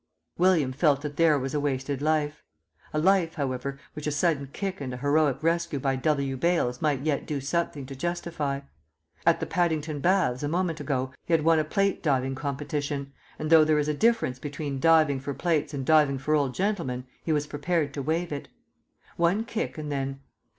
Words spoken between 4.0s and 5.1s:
a sudden kick and a